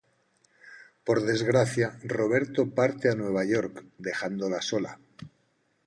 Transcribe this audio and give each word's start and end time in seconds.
Por 1.05 1.21
desgracia, 1.27 1.91
Roberto 2.03 2.65
parte 2.73 3.07
a 3.11 3.15
Nueva 3.15 3.45
York, 3.45 3.83
dejándola 3.99 4.59
sola. 4.63 4.99